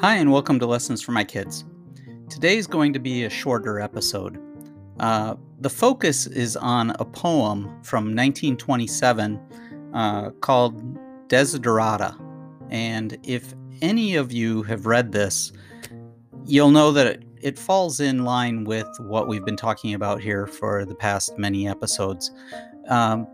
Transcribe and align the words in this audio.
Hi, 0.00 0.16
and 0.16 0.32
welcome 0.32 0.58
to 0.60 0.66
Lessons 0.66 1.02
for 1.02 1.12
My 1.12 1.24
Kids. 1.24 1.66
Today 2.30 2.56
is 2.56 2.66
going 2.66 2.94
to 2.94 2.98
be 2.98 3.24
a 3.24 3.28
shorter 3.28 3.78
episode. 3.78 4.40
Uh, 4.98 5.34
the 5.60 5.68
focus 5.68 6.26
is 6.26 6.56
on 6.56 6.92
a 6.98 7.04
poem 7.04 7.64
from 7.82 8.16
1927 8.16 9.38
uh, 9.92 10.30
called 10.40 10.82
Desiderata. 11.28 12.18
And 12.70 13.18
if 13.24 13.52
any 13.82 14.16
of 14.16 14.32
you 14.32 14.62
have 14.62 14.86
read 14.86 15.12
this, 15.12 15.52
you'll 16.46 16.70
know 16.70 16.92
that 16.92 17.06
it, 17.06 17.24
it 17.42 17.58
falls 17.58 18.00
in 18.00 18.24
line 18.24 18.64
with 18.64 18.88
what 19.00 19.28
we've 19.28 19.44
been 19.44 19.54
talking 19.54 19.92
about 19.92 20.22
here 20.22 20.46
for 20.46 20.86
the 20.86 20.94
past 20.94 21.36
many 21.36 21.68
episodes. 21.68 22.30
Um, 22.88 23.26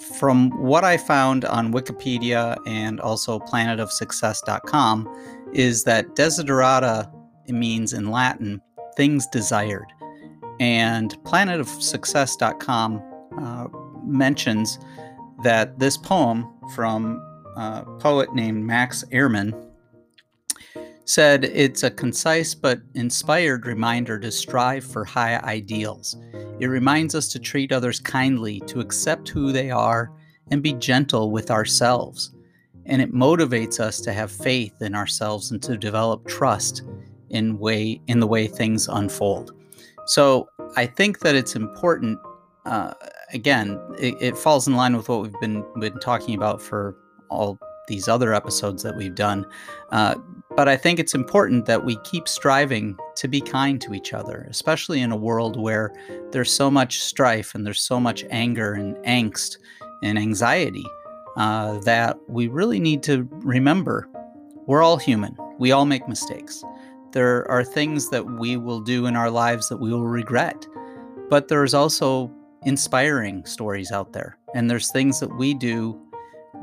from 0.00 0.50
what 0.60 0.84
I 0.84 0.96
found 0.96 1.44
on 1.44 1.70
Wikipedia 1.70 2.56
and 2.66 2.98
also 2.98 3.38
planetofsuccess.com, 3.38 5.41
is 5.52 5.84
that 5.84 6.14
desiderata 6.14 7.10
means 7.48 7.92
in 7.92 8.10
Latin 8.10 8.60
things 8.96 9.26
desired. 9.28 9.92
And 10.60 11.16
planetofsuccess.com 11.24 13.02
uh, 13.38 13.66
mentions 14.04 14.78
that 15.42 15.78
this 15.78 15.96
poem 15.96 16.48
from 16.74 17.20
a 17.56 17.84
poet 17.98 18.34
named 18.34 18.64
Max 18.64 19.04
Ehrmann 19.12 19.68
said 21.04 21.44
it's 21.44 21.82
a 21.82 21.90
concise 21.90 22.54
but 22.54 22.80
inspired 22.94 23.66
reminder 23.66 24.18
to 24.20 24.30
strive 24.30 24.84
for 24.84 25.04
high 25.04 25.38
ideals. 25.38 26.16
It 26.60 26.66
reminds 26.68 27.14
us 27.14 27.28
to 27.28 27.38
treat 27.38 27.72
others 27.72 27.98
kindly, 27.98 28.60
to 28.66 28.80
accept 28.80 29.28
who 29.28 29.52
they 29.52 29.70
are, 29.70 30.12
and 30.50 30.62
be 30.62 30.74
gentle 30.74 31.30
with 31.30 31.50
ourselves. 31.50 32.32
And 32.86 33.00
it 33.00 33.12
motivates 33.12 33.80
us 33.80 34.00
to 34.00 34.12
have 34.12 34.30
faith 34.30 34.74
in 34.80 34.94
ourselves 34.94 35.50
and 35.50 35.62
to 35.62 35.76
develop 35.76 36.26
trust 36.26 36.82
in 37.30 37.58
way 37.58 38.00
in 38.06 38.20
the 38.20 38.26
way 38.26 38.46
things 38.46 38.88
unfold. 38.88 39.52
So 40.06 40.48
I 40.76 40.86
think 40.86 41.20
that 41.20 41.34
it's 41.34 41.56
important. 41.56 42.18
Uh, 42.66 42.94
again, 43.32 43.80
it, 43.98 44.14
it 44.20 44.36
falls 44.36 44.68
in 44.68 44.74
line 44.74 44.96
with 44.96 45.08
what 45.08 45.22
we've 45.22 45.40
been 45.40 45.64
been 45.80 45.98
talking 45.98 46.34
about 46.34 46.60
for 46.60 46.96
all 47.28 47.58
these 47.88 48.06
other 48.06 48.32
episodes 48.32 48.82
that 48.82 48.96
we've 48.96 49.14
done. 49.14 49.46
Uh, 49.90 50.14
but 50.54 50.68
I 50.68 50.76
think 50.76 50.98
it's 50.98 51.14
important 51.14 51.66
that 51.66 51.84
we 51.84 51.96
keep 52.04 52.28
striving 52.28 52.96
to 53.16 53.26
be 53.26 53.40
kind 53.40 53.80
to 53.80 53.94
each 53.94 54.12
other, 54.12 54.46
especially 54.50 55.00
in 55.00 55.10
a 55.10 55.16
world 55.16 55.58
where 55.58 55.92
there's 56.30 56.52
so 56.52 56.70
much 56.70 57.00
strife 57.00 57.54
and 57.54 57.66
there's 57.66 57.80
so 57.80 57.98
much 57.98 58.24
anger 58.30 58.74
and 58.74 58.96
angst 58.96 59.56
and 60.02 60.18
anxiety 60.18 60.86
uh, 61.36 61.78
that 61.80 62.18
we 62.28 62.48
really 62.48 62.80
need 62.80 63.02
to 63.04 63.28
remember 63.30 64.08
we're 64.66 64.82
all 64.82 64.96
human. 64.96 65.36
We 65.58 65.72
all 65.72 65.86
make 65.86 66.06
mistakes. 66.06 66.64
There 67.10 67.50
are 67.50 67.64
things 67.64 68.10
that 68.10 68.24
we 68.38 68.56
will 68.56 68.80
do 68.80 69.06
in 69.06 69.16
our 69.16 69.30
lives 69.30 69.68
that 69.68 69.78
we 69.78 69.90
will 69.90 70.06
regret, 70.06 70.66
but 71.28 71.48
there's 71.48 71.74
also 71.74 72.30
inspiring 72.64 73.44
stories 73.44 73.90
out 73.90 74.12
there. 74.12 74.38
And 74.54 74.70
there's 74.70 74.92
things 74.92 75.18
that 75.20 75.36
we 75.36 75.52
do 75.52 76.00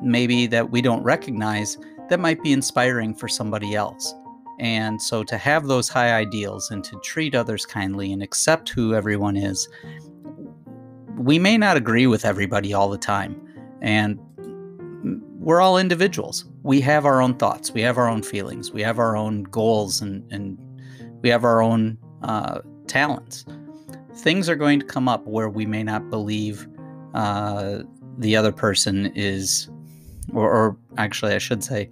maybe 0.02 0.48
that 0.48 0.72
we 0.72 0.82
don't 0.82 1.04
recognize 1.04 1.78
that 2.10 2.20
might 2.20 2.42
be 2.42 2.54
inspiring 2.54 3.14
for 3.14 3.28
somebody 3.28 3.76
else. 3.76 4.14
And 4.60 5.02
so 5.02 5.24
to 5.24 5.38
have 5.38 5.68
those 5.68 5.90
high 5.90 6.14
ideals 6.14 6.72
and 6.72 6.84
to 6.86 7.00
treat 7.04 7.36
others 7.36 7.66
kindly 7.66 8.12
and 8.12 8.22
accept 8.22 8.70
who 8.70 8.94
everyone 8.94 9.38
is, 9.38 9.68
we 11.18 11.40
may 11.40 11.58
not 11.58 11.78
agree 11.78 12.08
with 12.08 12.26
everybody 12.26 12.74
all 12.74 12.90
the 12.90 12.98
time. 12.98 13.40
And 13.82 14.20
we're 15.40 15.62
all 15.62 15.78
individuals. 15.78 16.46
We 16.64 16.82
have 16.82 17.06
our 17.06 17.22
own 17.22 17.36
thoughts, 17.36 17.72
we 17.72 17.82
have 17.82 17.98
our 17.98 18.08
own 18.08 18.22
feelings, 18.22 18.72
we 18.72 18.82
have 18.82 19.00
our 19.00 19.16
own 19.16 19.44
goals, 19.44 20.02
and, 20.02 20.30
and 20.32 20.58
we 21.22 21.30
have 21.30 21.44
our 21.44 21.62
own 21.62 21.98
uh, 22.24 22.60
talents. 22.88 23.46
Things 24.16 24.50
are 24.50 24.56
going 24.56 24.80
to 24.80 24.86
come 24.86 25.08
up 25.08 25.26
where 25.26 25.50
we 25.50 25.66
may 25.66 25.84
not 25.84 26.10
believe 26.10 26.68
uh, 27.14 27.80
the 28.18 28.36
other 28.36 28.52
person 28.52 29.08
is 29.16 29.70
or, 30.34 30.52
or 30.52 30.78
actually, 30.98 31.34
I 31.34 31.38
should 31.38 31.64
say, 31.64 31.90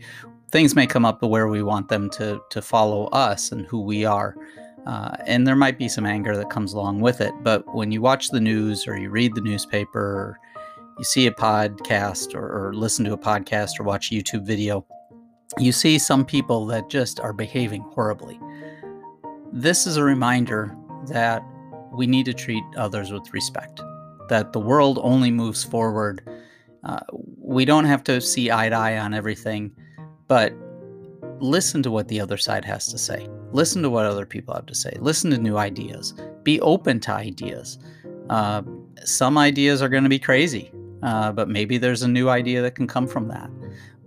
things 0.52 0.75
may 0.75 0.88
come 0.88 1.06
up 1.06 1.22
where 1.24 1.47
we 1.47 1.63
want 1.63 1.90
them 1.90 2.09
to 2.12 2.40
to 2.50 2.62
follow 2.62 3.07
us 3.07 3.52
and 3.52 3.66
who 3.66 3.81
we 3.81 4.06
are. 4.06 4.36
Uh, 4.86 5.18
and 5.25 5.46
there 5.46 5.56
might 5.56 5.78
be 5.78 5.90
some 5.90 6.06
anger 6.06 6.38
that 6.38 6.50
comes 6.50 6.74
along 6.74 7.02
with 7.02 7.19
it. 7.19 7.34
But 7.44 7.75
when 7.75 7.91
you 7.91 8.02
watch 8.02 8.30
the 8.30 8.40
news 8.40 8.88
or 8.88 8.97
you 8.97 9.09
read 9.09 9.36
the 9.36 9.41
newspaper 9.41 10.00
or 10.00 10.40
you 10.97 11.03
see 11.03 11.28
a 11.28 11.31
podcast 11.31 12.35
or, 12.35 12.68
or 12.68 12.74
listen 12.74 13.06
to 13.06 13.13
a 13.13 13.18
podcast 13.18 13.80
or 13.80 13.84
watch 13.84 14.12
a 14.12 14.16
YouTube 14.16 14.46
video, 14.46 14.85
you 15.58 15.72
see 15.72 15.97
some 15.97 16.25
people 16.25 16.66
that 16.68 16.90
just 16.90 17.19
are 17.19 17.34
behaving 17.34 17.81
horribly. 17.81 18.40
This 19.52 19.88
is 19.88 19.97
a 19.97 20.03
reminder 20.03 20.75
that 21.07 21.44
we 21.94 22.06
need 22.07 22.25
to 22.25 22.34
treat 22.34 22.63
others 22.75 23.12
with 23.12 23.34
respect, 23.34 23.81
that 24.30 24.53
the 24.53 24.59
world 24.59 25.00
only 25.02 25.31
moves 25.31 25.63
forward 25.63 26.22
uh, 26.88 27.00
we 27.38 27.66
don't 27.66 27.86
have 27.86 28.03
to 28.06 28.22
see 28.22 28.50
eye 28.50 28.69
to 28.69 28.75
eye 28.75 28.97
on 28.97 29.13
everything, 29.13 29.72
but 30.28 30.53
listen 31.40 31.84
to 31.84 31.91
what 31.91 32.07
the 32.07 32.19
other 32.19 32.38
side 32.38 32.63
has 32.66 32.88
to 32.88 32.97
say. 32.97 33.28
Listen 33.52 33.81
to 33.81 33.90
what 33.90 34.06
other 34.06 34.25
people 34.25 34.53
have 34.53 34.66
to 34.68 34.75
say. 34.75 34.94
Listen 35.00 35.30
to 35.31 35.38
new 35.38 35.57
ideas. 35.57 36.13
Be 36.44 36.59
open 36.62 37.00
to 37.02 37.12
ideas. 37.12 37.78
Uh, 38.30 38.62
some 39.03 39.38
ideas 39.38 39.81
are 39.81 39.90
going 39.90 40.03
to 40.03 40.09
be 40.09 40.19
crazy, 40.19 40.72
uh, 41.07 41.31
but 41.31 41.50
maybe 41.50 41.78
there's 41.78 42.03
a 42.03 42.07
new 42.07 42.29
idea 42.29 42.62
that 42.62 42.75
can 42.75 42.88
come 42.88 43.07
from 43.07 43.28
that. 43.28 43.50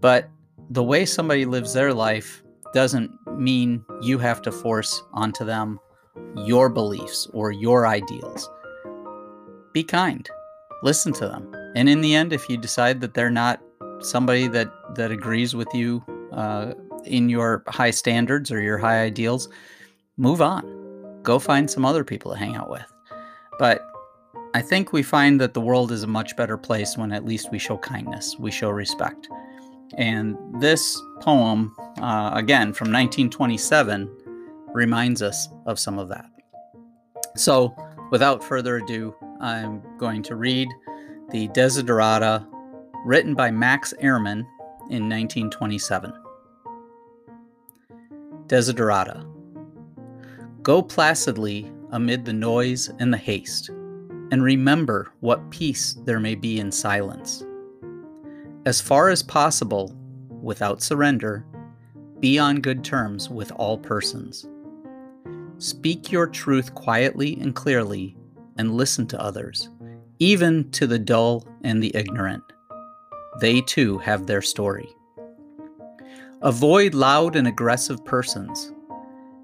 But 0.01 0.29
the 0.71 0.85
way 0.85 1.05
somebody 1.05 1.45
lives 1.45 1.73
their 1.73 1.93
life 1.93 2.43
doesn't 2.75 3.11
mean 3.37 3.85
you 4.01 4.19
have 4.19 4.41
to 4.43 4.53
force 4.53 5.03
onto 5.13 5.45
them 5.45 5.79
your 6.47 6.69
beliefs 6.69 7.29
or 7.33 7.53
your 7.53 7.87
ideals. 7.87 8.49
Be 9.73 9.83
kind. 9.83 10.29
Listen 10.83 11.13
to 11.15 11.27
them 11.27 11.51
and 11.75 11.89
in 11.89 12.01
the 12.01 12.15
end, 12.15 12.33
if 12.33 12.49
you 12.49 12.57
decide 12.57 13.01
that 13.01 13.15
they're 13.15 13.31
not 13.31 13.61
somebody 14.01 14.49
that 14.49 14.69
that 14.97 15.13
agrees 15.13 15.55
with 15.55 15.73
you 15.73 16.05
uh, 16.33 16.75
in 17.05 17.29
your 17.29 17.63
high 17.69 17.91
standards 17.91 18.51
or 18.51 18.61
your 18.61 18.79
high 18.79 19.03
ideals, 19.03 19.49
move 20.17 20.43
on. 20.43 20.65
Go 21.23 21.39
find 21.39 21.71
some 21.71 21.85
other 21.85 22.03
people 22.03 22.33
to 22.33 22.39
hang 22.39 22.57
out 22.57 22.71
with. 22.71 22.87
But 23.59 23.87
I 24.53 24.63
think 24.63 24.93
we 24.93 25.05
find 25.05 25.41
that 25.41 25.55
the 25.55 25.61
world 25.61 25.93
is 25.93 26.03
a 26.03 26.09
much 26.09 26.37
better 26.37 26.57
place 26.57 26.97
when 26.99 27.13
at 27.13 27.25
least 27.25 27.53
we 27.53 27.59
show 27.59 27.79
kindness, 27.79 28.37
we 28.39 28.51
show 28.51 28.71
respect. 28.71 29.29
And 29.97 30.37
this 30.61 31.01
poem, 31.21 31.75
uh, 32.01 32.33
again 32.35 32.73
from 32.73 32.93
1927, 32.93 34.11
reminds 34.73 35.23
us 35.23 35.49
of 35.67 35.79
some 35.79 36.01
of 36.01 36.09
that. 36.09 36.27
So, 37.37 37.75
without 38.11 38.43
further 38.43 38.79
ado, 38.79 39.15
I'm 39.41 39.83
going 39.99 40.23
to 40.25 40.35
read 40.35 40.69
the 41.31 41.47
Desiderata, 41.49 42.45
written 43.05 43.35
by 43.35 43.53
Max 43.53 43.95
Ehrmann 44.03 44.41
in 44.91 45.09
1927. 45.09 46.13
Desiderata. 48.49 49.25
Go 50.63 50.83
placidly 50.83 51.71
amid 51.93 52.25
the 52.25 52.33
noise 52.33 52.91
and 52.99 53.13
the 53.13 53.19
haste, 53.19 53.71
and 54.31 54.43
remember 54.43 55.13
what 55.21 55.51
peace 55.51 55.95
there 56.05 56.21
may 56.21 56.35
be 56.35 56.61
in 56.61 56.71
silence. 56.71 57.45
As 58.67 58.81
far 58.81 59.09
as 59.09 59.23
possible, 59.23 59.97
without 60.43 60.83
surrender, 60.83 61.45
be 62.21 62.39
on 62.39 62.61
good 62.61 62.85
terms 62.85 63.29
with 63.29 63.51
all 63.53 63.79
persons. 63.79 64.47
Speak 65.59 66.13
your 66.13 66.27
truth 66.27 66.75
quietly 66.75 67.39
and 67.41 67.55
clearly, 67.55 68.17
and 68.57 68.75
listen 68.75 69.07
to 69.09 69.21
others 69.21 69.71
even 70.21 70.71
to 70.71 70.87
the 70.87 70.99
dull 70.99 71.49
and 71.65 71.83
the 71.83 71.91
ignorant. 71.97 72.45
They 73.41 73.63
too 73.63 73.99
have 73.99 74.27
their 74.27 74.43
story. 74.43 74.89
Avoid 76.43 76.95
loud 76.95 77.37
and 77.37 77.49
aggressive 77.49 78.05
persons. 78.05 78.73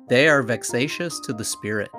They 0.09 0.29
are 0.29 0.43
vexatious 0.43 1.19
to 1.21 1.33
the 1.33 1.45
spirit. 1.45 1.91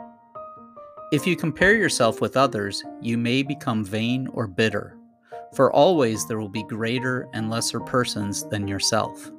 If 1.12 1.26
you 1.26 1.36
compare 1.36 1.76
yourself 1.76 2.20
with 2.20 2.36
others, 2.36 2.84
you 3.02 3.18
may 3.18 3.42
become 3.42 3.86
vain 3.86 4.28
or 4.34 4.46
bitter, 4.46 4.98
for 5.54 5.72
always 5.72 6.28
there 6.28 6.40
will 6.40 6.50
be 6.50 6.64
greater 6.64 7.28
and 7.34 7.50
lesser 7.50 7.80
persons 7.80 8.48
than 8.50 8.68
yourself. 8.68 9.32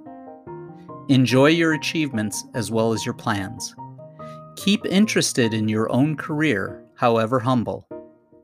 Enjoy 1.09 1.49
your 1.49 1.75
achievements 1.75 2.45
as 2.55 2.71
well 2.71 2.93
as 2.93 3.05
your 3.05 3.15
plans. 3.15 3.75
Keep 4.57 4.87
interested 4.87 5.53
in 5.53 5.69
your 5.69 5.93
own 5.93 6.17
career, 6.17 6.83
however 6.95 7.39
humble 7.39 7.87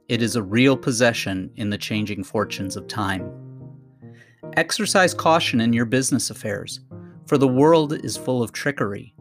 it 0.08 0.20
is 0.20 0.36
a 0.36 0.42
real 0.42 0.76
possession 0.76 1.50
in 1.56 1.70
the 1.70 1.78
changing 1.78 2.22
fortunes 2.22 2.76
of 2.76 2.86
time. 2.86 3.30
Exercise 4.56 5.14
caution 5.14 5.62
in 5.62 5.72
your 5.72 5.86
business 5.86 6.28
affairs, 6.28 6.80
for 7.26 7.38
the 7.38 7.48
world 7.48 8.04
is 8.04 8.16
full 8.16 8.42
of 8.42 8.52
trickery. 8.52 9.13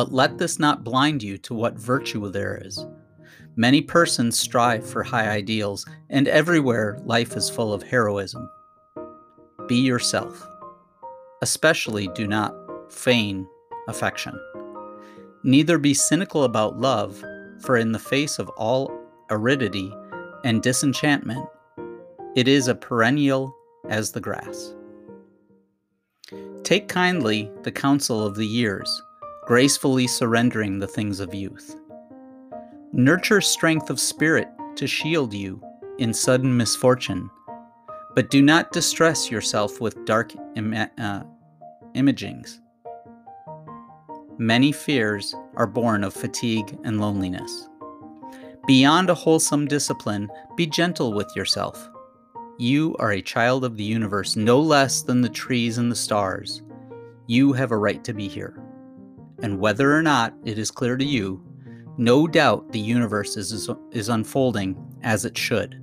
But 0.00 0.12
let 0.12 0.38
this 0.38 0.58
not 0.58 0.82
blind 0.82 1.22
you 1.22 1.36
to 1.36 1.52
what 1.52 1.74
virtue 1.74 2.30
there 2.30 2.58
is. 2.64 2.86
Many 3.54 3.82
persons 3.82 4.38
strive 4.38 4.88
for 4.88 5.02
high 5.02 5.28
ideals, 5.28 5.86
and 6.08 6.26
everywhere 6.26 6.98
life 7.04 7.36
is 7.36 7.50
full 7.50 7.74
of 7.74 7.82
heroism. 7.82 8.48
Be 9.68 9.76
yourself. 9.76 10.48
Especially 11.42 12.08
do 12.14 12.26
not 12.26 12.54
feign 12.90 13.46
affection. 13.88 14.40
Neither 15.44 15.76
be 15.76 15.92
cynical 15.92 16.44
about 16.44 16.80
love, 16.80 17.22
for 17.60 17.76
in 17.76 17.92
the 17.92 17.98
face 17.98 18.38
of 18.38 18.48
all 18.56 18.90
aridity 19.28 19.92
and 20.44 20.62
disenchantment, 20.62 21.46
it 22.34 22.48
is 22.48 22.68
a 22.68 22.74
perennial 22.74 23.54
as 23.90 24.12
the 24.12 24.20
grass. 24.22 24.72
Take 26.62 26.88
kindly 26.88 27.50
the 27.64 27.72
counsel 27.72 28.24
of 28.24 28.36
the 28.36 28.46
years, 28.46 28.90
gracefully 29.50 30.06
surrendering 30.06 30.78
the 30.78 30.86
things 30.86 31.18
of 31.18 31.34
youth. 31.34 31.74
Nurture 32.92 33.40
strength 33.40 33.90
of 33.90 33.98
spirit 33.98 34.46
to 34.76 34.86
shield 34.86 35.34
you 35.34 35.60
in 35.98 36.14
sudden 36.14 36.56
misfortune, 36.56 37.28
but 38.14 38.30
do 38.30 38.42
not 38.42 38.70
distress 38.70 39.28
yourself 39.28 39.80
with 39.80 40.04
dark 40.04 40.32
Im- 40.54 40.72
uh, 40.72 41.24
imagings. 41.96 42.60
Many 44.38 44.70
fears 44.70 45.34
are 45.56 45.66
born 45.66 46.04
of 46.04 46.14
fatigue 46.14 46.78
and 46.84 47.00
loneliness. 47.00 47.68
Beyond 48.68 49.10
a 49.10 49.16
wholesome 49.16 49.66
discipline, 49.66 50.30
be 50.56 50.64
gentle 50.64 51.12
with 51.12 51.26
yourself. 51.34 51.90
You 52.60 52.94
are 53.00 53.10
a 53.10 53.20
child 53.20 53.64
of 53.64 53.76
the 53.76 53.82
universe 53.82 54.36
no 54.36 54.60
less 54.60 55.02
than 55.02 55.22
the 55.22 55.28
trees 55.28 55.76
and 55.76 55.90
the 55.90 55.96
stars. 55.96 56.62
You 57.26 57.52
have 57.54 57.72
a 57.72 57.76
right 57.76 58.04
to 58.04 58.12
be 58.12 58.28
here. 58.28 58.59
And 59.42 59.58
whether 59.58 59.96
or 59.96 60.02
not 60.02 60.34
it 60.44 60.58
is 60.58 60.70
clear 60.70 60.96
to 60.96 61.04
you, 61.04 61.42
no 61.96 62.26
doubt 62.26 62.72
the 62.72 62.80
universe 62.80 63.36
is, 63.36 63.70
is 63.90 64.08
unfolding 64.08 64.76
as 65.02 65.24
it 65.24 65.36
should. 65.36 65.82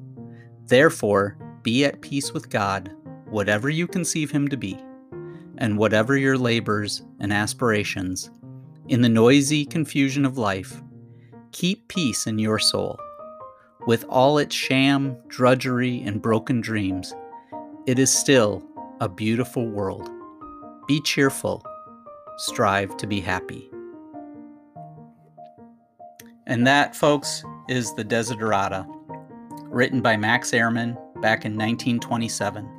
Therefore, 0.65 1.37
be 1.63 1.85
at 1.85 2.01
peace 2.01 2.33
with 2.33 2.49
God, 2.49 2.93
whatever 3.29 3.69
you 3.69 3.87
conceive 3.87 4.31
him 4.31 4.47
to 4.47 4.57
be, 4.57 4.79
and 5.57 5.77
whatever 5.77 6.17
your 6.17 6.37
labors 6.37 7.03
and 7.19 7.33
aspirations, 7.33 8.29
in 8.87 9.01
the 9.01 9.09
noisy 9.09 9.65
confusion 9.65 10.25
of 10.25 10.37
life, 10.37 10.81
keep 11.51 11.87
peace 11.87 12.27
in 12.27 12.39
your 12.39 12.59
soul. 12.59 12.99
With 13.85 14.05
all 14.09 14.37
its 14.37 14.55
sham, 14.55 15.17
drudgery, 15.27 16.01
and 16.03 16.21
broken 16.21 16.61
dreams, 16.61 17.13
it 17.85 17.99
is 17.99 18.11
still 18.11 18.63
a 18.99 19.09
beautiful 19.09 19.67
world. 19.67 20.09
Be 20.87 21.01
cheerful, 21.01 21.63
strive 22.37 22.95
to 22.97 23.07
be 23.07 23.19
happy. 23.19 23.69
And 26.45 26.65
that, 26.65 26.95
folks, 26.95 27.43
is 27.67 27.93
the 27.95 28.05
Desiderata, 28.05 28.85
written 29.63 30.01
by 30.01 30.15
Max 30.15 30.51
Ehrmann 30.51 30.95
back 31.21 31.43
in 31.43 31.53
1927. 31.53 32.69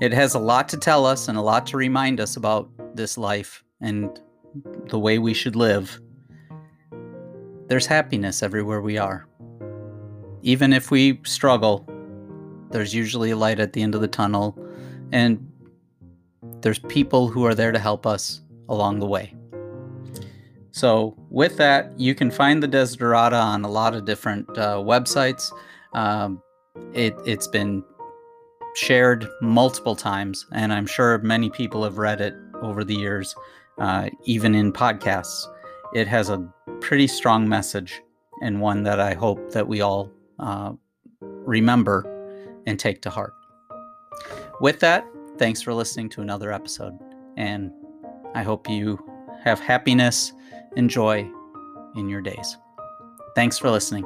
It 0.00 0.12
has 0.12 0.34
a 0.34 0.38
lot 0.38 0.68
to 0.68 0.76
tell 0.76 1.04
us 1.04 1.28
and 1.28 1.36
a 1.36 1.42
lot 1.42 1.66
to 1.68 1.76
remind 1.76 2.20
us 2.20 2.36
about 2.36 2.70
this 2.94 3.18
life 3.18 3.64
and 3.80 4.18
the 4.86 4.98
way 4.98 5.18
we 5.18 5.34
should 5.34 5.56
live. 5.56 6.00
There's 7.66 7.86
happiness 7.86 8.42
everywhere 8.42 8.80
we 8.80 8.98
are. 8.98 9.26
Even 10.42 10.72
if 10.72 10.90
we 10.90 11.20
struggle, 11.24 11.86
there's 12.70 12.94
usually 12.94 13.30
a 13.30 13.36
light 13.36 13.60
at 13.60 13.72
the 13.72 13.82
end 13.82 13.94
of 13.94 14.00
the 14.00 14.08
tunnel, 14.08 14.58
and 15.12 15.49
there's 16.62 16.78
people 16.78 17.28
who 17.28 17.44
are 17.44 17.54
there 17.54 17.72
to 17.72 17.78
help 17.78 18.06
us 18.06 18.42
along 18.68 19.00
the 19.00 19.06
way. 19.06 19.34
So, 20.72 21.16
with 21.30 21.56
that, 21.56 21.98
you 21.98 22.14
can 22.14 22.30
find 22.30 22.62
the 22.62 22.68
Desiderata 22.68 23.40
on 23.40 23.64
a 23.64 23.70
lot 23.70 23.94
of 23.94 24.04
different 24.04 24.48
uh, 24.50 24.76
websites. 24.76 25.52
Um, 25.94 26.40
it, 26.94 27.14
it's 27.26 27.48
been 27.48 27.82
shared 28.74 29.28
multiple 29.42 29.96
times, 29.96 30.46
and 30.52 30.72
I'm 30.72 30.86
sure 30.86 31.18
many 31.18 31.50
people 31.50 31.82
have 31.82 31.98
read 31.98 32.20
it 32.20 32.34
over 32.62 32.84
the 32.84 32.94
years, 32.94 33.34
uh, 33.78 34.10
even 34.24 34.54
in 34.54 34.72
podcasts. 34.72 35.44
It 35.92 36.06
has 36.06 36.30
a 36.30 36.48
pretty 36.80 37.08
strong 37.08 37.48
message, 37.48 38.00
and 38.40 38.60
one 38.60 38.84
that 38.84 39.00
I 39.00 39.14
hope 39.14 39.50
that 39.50 39.66
we 39.66 39.80
all 39.80 40.10
uh, 40.38 40.72
remember 41.20 42.06
and 42.66 42.78
take 42.78 43.02
to 43.02 43.10
heart. 43.10 43.34
With 44.60 44.78
that, 44.80 45.04
thanks 45.40 45.62
for 45.62 45.72
listening 45.72 46.10
to 46.10 46.20
another 46.20 46.52
episode, 46.52 46.98
and 47.38 47.72
I 48.34 48.42
hope 48.42 48.68
you 48.68 49.02
have 49.42 49.58
happiness 49.58 50.34
and 50.76 50.90
joy 50.90 51.26
in 51.96 52.10
your 52.10 52.20
days. 52.20 52.58
Thanks 53.34 53.56
for 53.56 53.70
listening. 53.70 54.04